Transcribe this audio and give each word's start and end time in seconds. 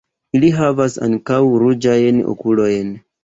Ili 0.37 0.47
havas 0.59 0.95
ankaŭ 1.07 1.37
ruĝajn 1.65 2.25
okulojn. 2.35 2.93